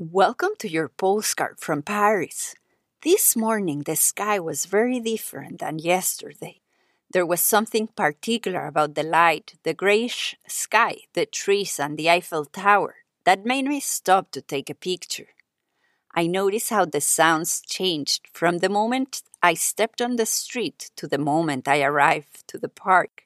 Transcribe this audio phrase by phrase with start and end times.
[0.00, 2.54] Welcome to your postcard from Paris.
[3.02, 6.60] This morning the sky was very different than yesterday.
[7.10, 12.44] There was something particular about the light, the grayish sky, the trees, and the Eiffel
[12.44, 15.30] Tower that made me stop to take a picture.
[16.14, 21.08] I noticed how the sounds changed from the moment I stepped on the street to
[21.08, 23.24] the moment I arrived to the park.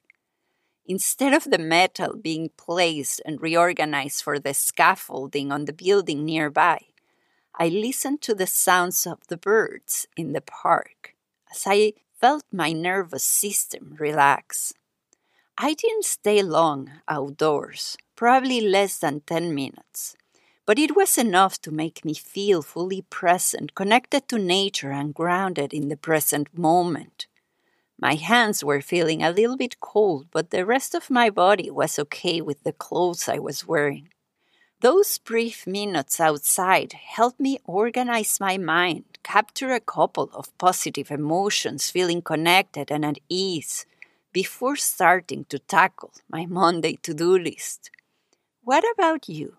[0.85, 6.79] Instead of the metal being placed and reorganized for the scaffolding on the building nearby,
[7.55, 11.15] I listened to the sounds of the birds in the park
[11.49, 14.73] as I felt my nervous system relax.
[15.57, 20.17] I didn't stay long outdoors, probably less than 10 minutes,
[20.65, 25.73] but it was enough to make me feel fully present, connected to nature, and grounded
[25.73, 27.27] in the present moment.
[27.99, 31.99] My hands were feeling a little bit cold, but the rest of my body was
[31.99, 34.09] okay with the clothes I was wearing.
[34.81, 41.89] Those brief minutes outside helped me organize my mind, capture a couple of positive emotions,
[41.89, 43.85] feeling connected and at ease
[44.33, 47.91] before starting to tackle my Monday to do list.
[48.61, 49.55] What about you?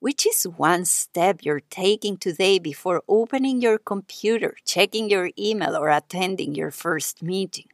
[0.00, 5.90] Which is one step you're taking today before opening your computer, checking your email, or
[5.90, 7.68] attending your first meeting?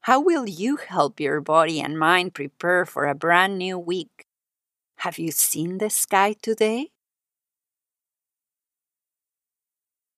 [0.00, 4.26] How will you help your body and mind prepare for a brand new week?
[5.04, 6.90] Have you seen the sky today?